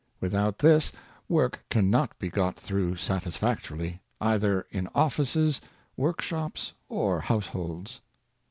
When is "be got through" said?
2.17-2.95